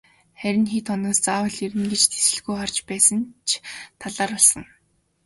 [0.41, 3.49] Харин хэд хоногоос заавал ирнэ гэж тэсэлгүй харж байсан ч
[4.01, 4.63] талаар болсон.